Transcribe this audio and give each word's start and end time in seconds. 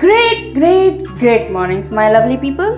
Great 0.00 0.54
great 0.54 1.02
great 1.18 1.50
mornings 1.52 1.92
my 1.92 2.12
lovely 2.12 2.36
people 2.36 2.74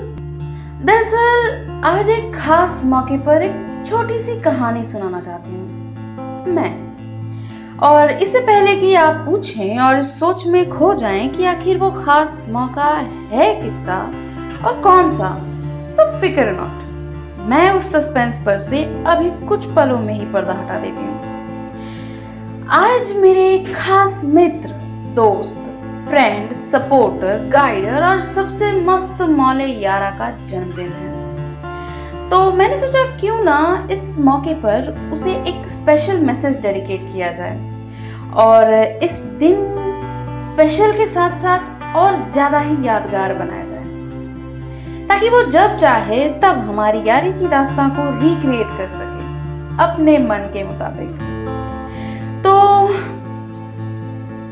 दरअसल, 0.87 1.81
आज 1.85 2.11
एक 2.11 2.35
खास 2.35 2.83
मौके 2.85 3.19
पर 3.19 3.43
एक 3.43 3.83
छोटी 3.87 4.19
सी 4.19 4.41
कहानी 4.41 4.85
सुनाना 4.85 5.21
चाहती 5.21 5.51
हूँ। 5.51 6.55
मैं। 6.55 7.79
और 7.79 8.11
इससे 8.11 8.41
पहले 8.41 8.75
कि 8.77 8.95
आप 8.95 9.15
पूछें 9.27 9.79
और 9.79 10.03
सोच 10.03 10.47
में 10.47 10.71
खो 10.71 10.95
जाएँ 10.95 11.29
कि 11.29 11.45
आखिर 11.45 11.79
वो 11.79 11.91
खास 11.91 12.47
मौका 12.51 12.91
है 13.33 13.63
किसका 13.63 13.99
और 14.65 14.81
कौन 14.83 15.11
सा 15.11 15.29
तो 15.97 16.21
फ़िक्र 16.21 16.51
नॉट 16.53 17.47
मैं 17.49 17.71
उस 17.71 17.91
सस्पेंस 17.93 18.39
पर 18.47 18.59
से 18.59 18.85
अभी 19.07 19.31
कुछ 19.47 19.67
पलों 19.67 19.99
में 19.99 20.15
ही 20.15 20.33
पर्दा 20.33 20.53
हटा 20.53 20.79
देती 20.79 21.05
हूँ। 21.05 22.67
आज 22.69 23.13
मेरे 23.17 23.59
खास 23.75 24.23
मित्र, 24.25 24.71
दोस्त 25.15 25.65
फ्रेंड 26.09 26.53
सपोर्टर 26.53 27.49
गाइडर 27.53 28.05
और 28.05 28.21
सबसे 28.21 28.71
मस्त 28.83 29.23
मौले 29.31 29.65
यारा 29.65 30.11
का 30.11 30.31
जन्मदिन 30.47 30.93
है। 30.93 32.29
तो 32.31 32.39
मैंने 32.53 32.77
सोचा 32.79 33.05
क्यों 33.17 33.39
ना 33.45 33.89
इस 33.93 34.19
मौके 34.19 34.55
पर 34.55 35.11
उसे 35.13 35.35
एक 35.49 35.69
स्पेशल 35.71 36.21
मैसेज 36.21 36.63
डेडिकेट 36.63 37.03
किया 37.13 37.31
जाए। 37.33 37.57
और 38.37 38.75
इस 39.05 39.19
दिन 39.41 40.37
स्पेशल 40.39 40.93
के 40.93 41.07
साथ 41.07 41.37
साथ 41.37 41.97
और 41.97 42.17
ज़्यादा 42.33 42.59
ही 42.59 42.87
यादगार 42.87 43.35
बनाया 43.35 43.65
जाए। 43.65 45.07
ताकि 45.09 45.29
वो 45.29 45.43
जब 45.51 45.77
चाहे 45.77 46.29
तब 46.43 46.59
हमारी 46.69 47.03
यारी 47.09 47.33
की 47.33 47.49
दास्तां 47.49 47.89
को 47.91 48.11
रिक्रिएट 48.21 48.77
कर 48.79 48.89
सके 48.89 49.27
अपने 49.85 50.19
मन 50.19 50.51
के 50.53 50.65
मुताबिक। 50.65 51.11
तो 52.45 52.53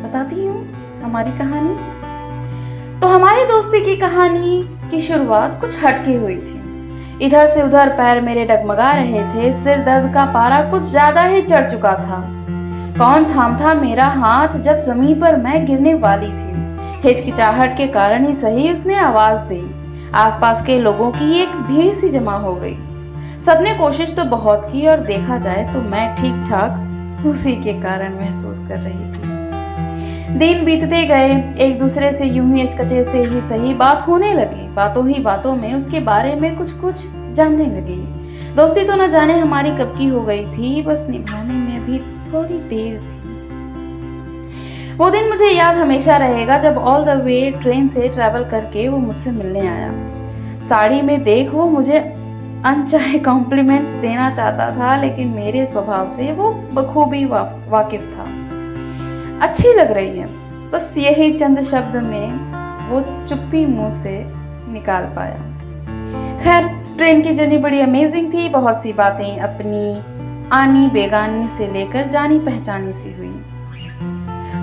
बताती 0.02 0.46
हूँ 0.46 0.64
हमारी 1.06 1.30
कहानी? 1.30 3.00
तो 3.00 3.08
हमारी 3.08 3.44
दोस्ती 3.44 3.80
की 3.80 3.96
कहानी 3.96 4.62
की 4.90 5.00
शुरुआत 5.00 5.60
कुछ 5.60 5.84
हटके 5.84 6.14
हुई 6.14 6.36
थी। 6.36 7.26
इधर 7.26 7.46
से 7.46 7.62
उधर 7.62 7.88
पैर 7.88 8.20
मेरे 8.20 8.44
डगमगा 8.44 8.90
रहे 8.92 9.22
थे, 9.24 9.52
सिर 9.52 9.78
दर्द 9.78 10.12
का 10.14 10.24
पारा 10.32 10.60
कुछ 10.70 10.82
ज़्यादा 10.82 11.22
ही 11.24 11.42
चढ़ 11.42 11.68
चुका 11.70 11.92
था। 11.94 12.20
कौन 12.98 13.24
थाम 13.26 13.56
था 13.60 13.74
मेरा 13.74 14.06
हाथ 14.16 14.58
जब 14.60 14.80
ज़मीन 14.80 15.20
पर 15.20 15.36
मैं 15.36 15.64
गिरने 15.66 15.94
वाली 15.94 16.28
थी? 16.28 16.54
हिचकिचाहट 17.02 17.76
के 17.76 17.86
कारण 17.88 18.26
ही 18.26 18.34
सही 18.34 18.72
उसने 18.72 18.96
आवाज़ 18.96 19.46
दी। 19.48 19.62
आसपास 20.14 20.62
के 20.62 20.78
लोगों 20.78 21.10
की 21.10 21.32
एक 21.40 21.56
भीड़ 21.68 21.92
सी 21.94 22.08
जमा 22.08 22.36
हो 22.38 22.54
गई। 22.54 22.76
सबने 23.40 23.74
कोशिश 23.74 24.16
तो 24.16 24.24
बहुत 24.24 24.68
की 24.72 24.86
और 24.86 25.00
देखा 25.06 25.38
जाए 25.38 25.72
तो 25.72 25.82
मैं 25.84 26.14
ठीक 26.16 26.44
ठाक 26.50 27.26
उसी 27.26 27.56
के 27.56 27.80
कारण 27.82 28.14
महसूस 28.14 28.58
कर 28.58 28.78
रही 28.78 29.12
थी। 29.12 29.35
दिन 30.28 30.64
बीतते 30.64 31.04
गए, 31.04 31.34
एक 31.58 31.78
दूसरे 31.78 32.10
से 32.12 32.24
यूँ 32.24 32.54
ही 32.54 32.62
अचकचे 32.62 33.02
से 33.04 33.18
ही 33.18 33.40
सही 33.40 33.74
बात 33.74 34.06
होने 34.06 34.32
लगी। 34.34 34.68
बातों 34.68 35.08
ही 35.08 35.22
बातों 35.22 35.54
में 35.56 35.74
उसके 35.74 36.00
बारे 36.00 36.34
में 36.34 36.56
कुछ 36.56 36.72
कुछ 36.72 37.04
जानने 37.32 37.66
लगी। 37.66 37.96
दोस्ती 38.56 38.84
तो 38.84 38.94
न 38.94 39.08
जाने 39.10 39.38
हमारी 39.38 39.70
कब 39.70 39.94
की 39.98 40.06
हो 40.06 40.20
गई 40.20 40.44
थी, 40.46 40.82
बस 40.82 41.06
निभाने 41.10 41.54
में 41.54 41.86
भी 41.86 41.98
थोड़ी 42.32 42.58
देर 42.58 42.98
थी। 43.00 43.24
वो 44.96 45.10
दिन 45.10 45.28
मुझे 45.28 45.46
याद 45.46 45.76
हमेशा 45.76 46.16
रहेगा 46.16 46.58
जब 46.58 46.76
ऑल 46.76 47.04
द 47.04 47.08
वे 47.08 47.50
ट्रेन 47.62 47.88
से 47.88 48.08
ट्रेवल 48.08 48.44
करके 48.44 48.88
वो 48.88 48.98
मुझसे 48.98 49.30
मिलने 49.30 49.66
आया। 49.68 49.92
साड़ी 50.60 51.02
में 51.02 51.22
देख 51.22 51.50
वो 51.50 51.66
मुझे 51.66 51.98
अनचाहे 52.64 53.18
कॉम्प्लीमेंट्स 53.18 53.92
देना 53.92 54.30
चाहता 54.30 54.70
था, 54.70 54.96
लेकिन 54.96 55.28
मेरे 55.28 55.66
स्वभाव 55.66 56.08
से 56.08 56.32
वो 56.32 56.50
बखूबी 56.72 57.24
वाकिफ 57.24 58.00
था। 58.00 58.45
अच्छी 59.42 59.72
लग 59.72 59.90
रही 59.92 60.18
है। 60.18 60.26
बस 60.70 60.94
यही 60.98 61.32
चंद 61.32 61.62
शब्द 61.62 61.96
में 61.96 62.88
वो 62.88 63.00
चुप्पी 63.28 63.64
मुँह 63.66 63.90
से 63.90 64.12
निकाल 64.72 65.04
पाया। 65.16 65.36
खैर, 66.42 66.66
ट्रेन 66.96 67.22
की 67.22 67.34
जर्नी 67.34 67.58
बड़ी 67.58 67.80
अमेजिंग 67.80 68.32
थी। 68.34 68.48
बहुत 68.48 68.82
सी 68.82 68.92
बातें 68.92 69.38
अपनी 69.38 70.48
आनी 70.52 70.86
बेगानी 70.88 71.48
से 71.48 71.66
लेकर 71.72 72.08
जानी 72.08 72.38
पहचानी 72.38 72.92
सी 72.92 73.12
हुई। 73.12 73.34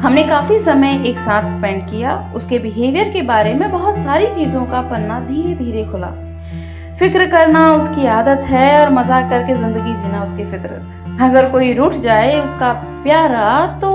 हमने 0.02 0.24
काफ़ी 0.24 0.60
समय 0.60 1.04
एक 1.08 1.18
साथ 1.20 1.48
स्पेंड 1.48 1.82
किया। 1.90 2.18
उसके 2.36 2.60
बिहेवियर 2.60 3.12
के 3.14 3.22
बारे 3.22 3.54
में 3.54 3.70
बहुत 3.72 3.98
सारी 3.98 4.28
चीज़ों 4.28 4.66
का 4.66 4.82
पन्ना 4.82 5.20
धीरे 5.20 5.54
धीरे 5.56 5.84
खुला। 5.86 6.12
फ़िक्र 7.00 7.26
करना 7.26 7.72
उसकी 7.74 8.06
आदत 8.08 8.44
है 8.44 8.86
और 8.86 8.92
मज़ाक 8.94 9.30
करके 9.30 9.56
ज़िंदगी 9.56 9.94
जीना 9.94 10.24
उसकी 10.24 10.46
फितरत। 10.46 11.22
अगर 11.22 11.50
कोई 11.52 11.74
रूठ 11.74 11.94
जाए 12.02 12.40
उसका 12.42 12.72
प्यारा 13.04 13.66
तो 13.82 13.92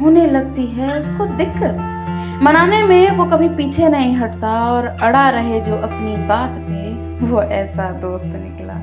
होने 0.00 0.26
लगती 0.26 0.66
है 0.66 0.98
उसको 0.98 1.26
दिक्कत। 1.26 1.76
मनाने 2.42 2.82
में 2.82 3.10
वो 3.10 3.24
कभी 3.24 3.48
पीछे 3.48 3.88
नहीं 3.88 4.16
हटता 4.16 4.72
और 4.72 4.86
अड़ा 4.86 5.28
रहे 5.28 5.60
जो 5.60 5.74
अपनी 5.76 6.16
बात 6.16 6.50
पे। 6.50 6.88
वो 7.26 7.42
ऐसा 7.42 7.90
दोस्त 7.90 8.26
निकला। 8.26 8.74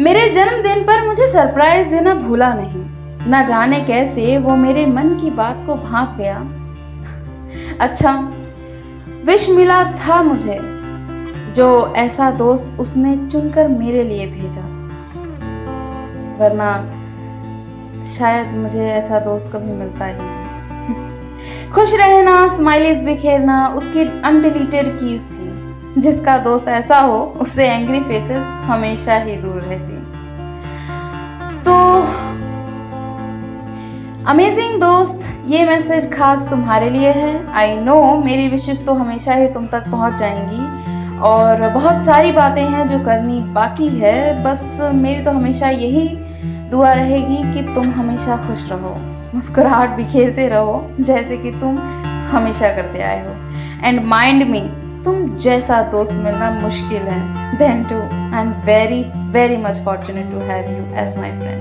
मेरे 0.00 0.30
जन्मदिन 0.30 0.82
पर 0.84 1.08
मुझे 1.08 1.26
सरप्राइज़ 1.26 1.88
देना 1.88 2.14
भूला 2.14 2.54
नहीं। 2.54 2.84
न 3.30 3.44
जाने 3.48 3.80
कैसे 3.80 4.38
वो 4.38 4.56
मेरे 4.56 4.86
मन 4.86 5.08
की 5.08 5.30
बात 5.30 5.56
को 5.66 5.74
भाप 5.74 6.16
गया। 6.18 6.38
अच्छा 7.80 8.32
विश 9.24 9.50
मिला 9.50 9.84
था 9.84 10.22
मुझे, 10.22 10.60
जो 11.52 11.94
ऐसा 11.96 12.30
दोस्त 12.30 12.76
उसने 12.80 13.26
चुनकर 13.26 13.68
मेरे 13.68 14.04
लिए 14.04 14.26
भेजा। 14.26 14.60
वरना 16.40 16.96
शायद 18.04 18.54
मुझे 18.54 18.86
ऐसा 18.86 19.18
दोस्त 19.18 19.52
कभी 19.52 19.72
मिलता 19.72 20.04
ही 20.04 20.14
नहीं। 20.16 21.70
खुश 21.72 21.94
रहना 21.94 22.46
स्माइलीज 22.46 23.02
बिखेरना 23.02 23.66
उसकी 23.66 24.22
अनडिलीटेड 24.22 24.98
कीज 24.98 25.24
थी। 25.24 25.50
जिसका 25.98 26.38
दोस्त 26.38 26.68
ऐसा 26.68 26.98
हो, 26.98 27.34
उससे 27.40 27.68
एंग्री 27.68 28.00
फेसेस 28.00 28.42
हमेशा 28.42 29.16
ही 29.16 29.36
दूर 29.36 29.60
रहती। 29.60 29.96
तो 31.62 31.74
अमेजिंग 34.26 34.80
दोस्त, 34.80 35.20
ये 35.46 35.64
मैसेज 35.64 36.12
खास 36.12 36.50
तुम्हारे 36.50 36.90
लिए 36.90 37.12
है। 37.12 37.52
आई 37.52 37.76
नो 37.76 38.22
मेरी 38.24 38.48
विशेष 38.48 38.86
तो 38.86 38.94
हमेशा 38.94 39.34
ही 39.34 39.48
तुम 39.48 39.66
तक 39.66 39.90
पहुँच 39.90 40.14
जाएँगी। 40.14 40.90
और 41.18 41.68
बहुत 41.68 42.04
सारी 42.04 42.32
बातें 42.32 42.64
हैं 42.64 42.88
जो 42.88 42.98
करनी 42.98 43.40
बाकी 43.40 43.88
है। 43.88 44.44
बस 44.44 44.78
मेरी 44.94 45.22
तो 45.22 45.30
हमेशा 45.30 45.68
यही 45.68 46.08
दुआ 46.70 46.92
रहेगी 46.92 47.42
कि 47.52 47.62
तुम 47.74 47.90
हमेशा 47.92 48.36
खुश 48.46 48.68
रहो 48.70 48.94
मुस्कुराहट 49.34 49.96
बिखेरते 49.96 50.48
रहो 50.48 50.74
जैसे 51.00 51.36
कि 51.38 51.50
तुम 51.60 51.78
हमेशा 52.30 52.68
करते 52.76 53.02
आए 53.02 53.20
हो। 53.26 53.32
एंड 53.86 54.04
माइंड 54.06 54.42
में 54.50 55.02
तुम 55.04 55.24
जैसा 55.38 55.80
दोस्त 55.90 56.12
मिलना 56.14 56.50
मुश्किल 56.52 57.02
है। 57.02 57.56
Then 57.58 57.82
too 57.84 57.96
I 57.96 58.40
am 58.40 58.52
very 58.66 59.02
very 59.32 59.56
much 59.56 59.78
fortunate 59.84 60.30
to 60.30 60.40
have 60.48 60.70
you 60.70 60.84
as 61.02 61.18
my 61.18 61.30
friend 61.38 61.60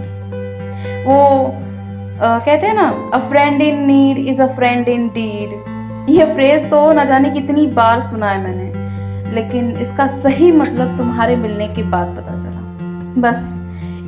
वो 1.08 1.18
uh, 1.18 2.46
कहते 2.46 2.68
हैं 2.68 2.74
ना 2.76 2.88
a 3.14 3.20
friend 3.30 3.62
in 3.62 3.86
need 3.88 4.18
is 4.28 4.41
a 4.41 4.47
friend 4.56 4.90
in 4.90 5.08
deed 5.16 6.09
ये 6.09 6.26
फ्रेज 6.34 6.70
तो 6.70 6.91
न 6.91 7.06
जाने 7.06 7.30
कितनी 7.30 7.66
बार 7.74 8.00
सुना 8.02 8.30
है 8.30 8.44
मैंने 8.44 9.34
लेकिन 9.36 9.72
इसका 9.81 10.08
सही 10.08 10.52
मतलब 10.52 10.97
तुम्हारे 10.97 11.36
मिलने 11.36 11.68
के 11.68 11.84
बाद 11.90 12.16
पता 12.18 12.40
चला। 12.40 13.22
बस 13.22 13.41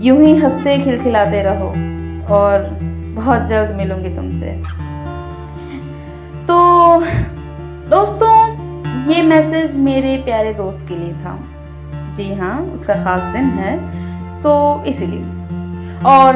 यूँ 0.02 0.18
ही 0.20 0.36
हँसते 0.36 0.78
खिलखिलाते 0.80 1.42
रहो 1.44 1.68
और 2.36 2.70
बहुत 3.16 3.46
जल्द 3.48 3.76
मिलूँगी 3.76 4.10
तुमसे। 4.16 4.52
तो 6.48 6.58
दोस्तों, 7.90 8.34
ये 9.12 9.22
मैसेज 9.22 9.76
मेरे 9.80 10.16
प्यारे 10.18 10.54
दोस्त 10.54 10.86
के 10.88 10.96
लिए 10.96 11.14
था। 11.16 11.38
जी 12.16 12.34
हाँ 12.36 12.60
उसका 12.64 12.96
खास 13.04 13.24
दिन 13.34 13.50
है 13.60 13.78
तो 14.42 14.52
इसीलिए। 14.88 15.24
और 16.08 16.36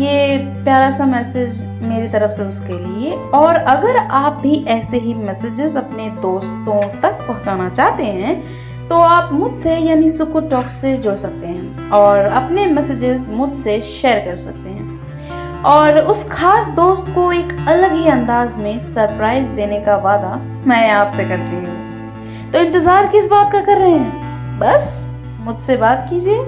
ये 0.00 0.36
प्यारा 0.64 0.90
सा 0.90 1.06
मैसेज 1.06 1.62
मेरी 1.82 2.08
तरफ़ 2.08 2.30
से 2.30 2.44
उसके 2.44 2.78
लिए। 2.78 3.12
और 3.34 3.54
अगर 3.54 3.96
आप 3.96 4.40
भी 4.42 4.64
ऐसे 4.68 4.98
ही 4.98 5.14
मैसेजेस 5.14 5.76
अपने 5.76 6.08
दोस्तों 6.22 6.80
तक 7.00 7.26
पहुंचाना 7.28 7.68
चाहते 7.70 8.04
हैं 8.04 8.42
तो 8.88 8.96
आप 8.96 9.32
मुझसे 9.32 9.76
यानी 9.76 10.08
सुकू 10.08 10.40
टॉक्स 10.50 10.72
से 10.72 10.96
जुड़ 10.96 11.14
सकते 11.16 11.46
हैं। 11.46 11.67
और 11.92 12.24
अपने 12.24 12.66
मैसेजेस 12.66 13.28
मुझसे 13.28 13.80
शेयर 13.82 14.24
कर 14.24 14.36
सकते 14.36 14.70
हैं। 14.70 15.62
और 15.66 15.98
उस 16.00 16.22
खास 16.30 16.68
दोस्त 16.68 17.12
को 17.14 17.30
एक 17.32 17.52
अलग 17.68 17.92
ही 17.92 18.08
अंदाज 18.08 18.58
में 18.58 18.78
सरप्राइज़ 18.80 19.50
देने 19.52 19.80
का 19.80 19.96
वादा 19.98 20.34
मैं 20.66 20.90
आपसे 20.90 21.24
करती 21.24 21.56
हूँ। 21.56 22.50
तो 22.52 22.58
इंतज़ार 22.58 23.06
किस 23.06 23.28
बात 23.28 23.52
का 23.52 23.60
कर 23.60 23.78
रहे 23.78 23.90
हैं? 23.90 24.58
बस 24.58 25.10
मुझसे 25.40 25.76
बात 25.76 26.06
कीजिए 26.10 26.38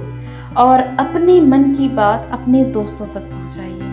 और 0.57 0.81
अपने 1.01 1.41
मन 1.41 1.73
की 1.75 1.89
बात 1.89 2.29
अपने 2.33 2.63
दोस्तों 2.73 3.07
तक 3.07 3.21
पहुंचाइए। 3.23 3.89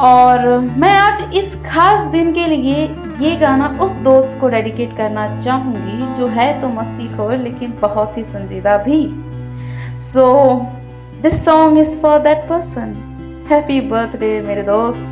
और 0.00 0.58
मैं 0.78 0.92
आज 0.92 1.36
इस 1.36 1.54
खास 1.66 2.06
दिन 2.06 2.32
के 2.32 2.46
लिए 2.46 2.82
ये 3.20 3.34
गाना 3.36 3.68
उस 3.82 3.94
दोस्त 4.02 4.38
को 4.40 4.48
डेडिकेट 4.48 4.96
करना 4.96 5.26
चाहूँगी 5.38 6.14
जो 6.14 6.26
है 6.28 6.60
तो 6.60 6.68
मस्ती 6.70 7.08
खोर 7.16 7.36
लेकिन 7.36 7.78
बहुत 7.82 8.16
ही 8.18 8.24
संजीदा 8.24 8.76
भी। 8.78 9.00
So 9.98 10.24
this 11.22 11.44
song 11.44 11.78
is 11.78 11.96
for 12.00 12.18
that 12.18 12.38
person 12.48 12.94
happy 13.50 13.80
birthday 13.80 14.40
मेरे 14.42 14.62
दोस्त. 14.62 15.04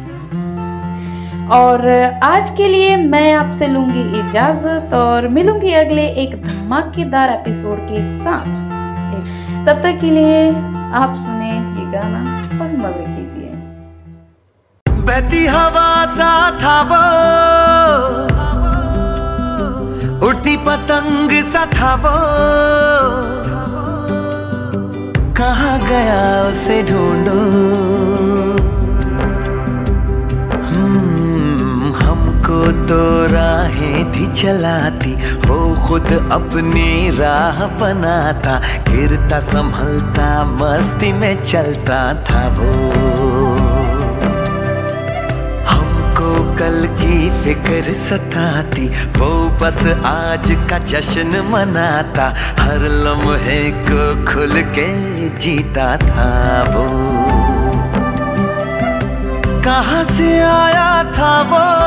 और 1.52 1.88
आज 2.24 2.50
के 2.56 2.68
लिए 2.68 2.96
मैं 2.96 3.32
आपसे 3.34 3.66
लूँगी 3.66 4.02
इजाज़त 4.18 4.94
और 4.94 5.28
मिलूँगी 5.28 5.72
अगले 5.74 6.06
एक 6.22 6.34
धमाकेदार 6.42 7.30
एपिसोड 7.30 7.78
के 7.88 8.02
साथ. 8.04 8.46
तब 9.66 9.82
तक 9.82 9.98
के 10.00 10.10
लिए 10.10 10.48
आप 10.94 11.14
सुने 11.16 11.50
ये 11.50 11.84
गाना 11.92 12.22
और 12.62 12.70
मज़े 12.78 13.04
कीजिए. 13.06 13.50
बहती 14.86 15.44
हवा 15.46 15.90
सा 16.16 16.32
था 16.62 16.80
वो 16.90 17.02
उड़ती 20.28 20.56
पतंग 20.66 21.30
सा 21.52 21.66
था 21.74 21.94
वो 22.04 22.16
कहा 25.42 25.78
गया 25.78 26.48
उसे 26.48 26.82
ढूंढो? 26.82 27.38
हम्म, 30.66 31.92
हमको 31.94 32.86
तो 32.86 33.00
राहें 33.26 34.12
थी 34.12 34.26
चलाती 34.32 35.14
वो 35.16 35.86
खुद 35.88 36.28
अपनी 36.32 37.16
राह 37.16 37.66
बनाता 37.66 38.60
गिरता 38.88 39.40
संभलता 39.40 40.44
मस्ती 40.44 41.12
में 41.12 41.44
चलता 41.44 42.14
था 42.14 42.48
वो। 42.48 43.51
फ़िक्र 47.42 47.92
सताती, 47.92 48.88
वो 48.88 49.48
बस 49.48 50.02
आज 50.04 50.66
का 50.70 50.78
जश्न 50.78 51.48
मनाता। 51.50 52.34
हर 52.58 52.78
लम्हे 52.78 53.70
को 53.70 54.32
खुल 54.32 54.62
के 54.62 55.28
जीता 55.28 55.96
था 55.96 56.62
वो। 56.68 56.86
कहाँ 59.64 60.04
से 60.04 60.40
आया 60.40 61.04
था 61.04 61.42
वो? 61.42 61.82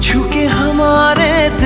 झुके 0.00 0.44
हमारे 0.44 1.59